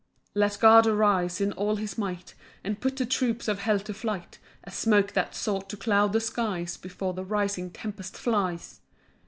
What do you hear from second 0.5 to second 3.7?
God arise in all his might, And put the troops of